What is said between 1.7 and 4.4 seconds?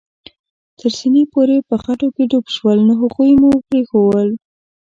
خټو کې ډوب شول، نو هغوی مو پرېښوول.